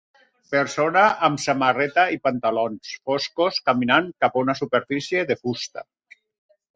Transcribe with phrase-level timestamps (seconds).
[0.53, 5.85] Persona amb samarreta i pantalons foscos caminant cap a una superfície de fusta.